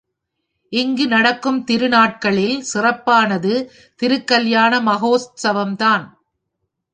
இங்கு 0.71 1.07
நடக்கும் 1.07 1.59
திருநாட்களில் 1.63 2.57
சிறப்பானது 2.61 3.53
திருக் 3.95 4.27
கல்யாண 4.27 4.81
மகோத்சவம்தான். 4.81 6.05